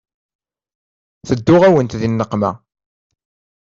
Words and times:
Tedduɣ-awent 1.27 1.97
di 2.01 2.07
nneqma. 2.09 2.51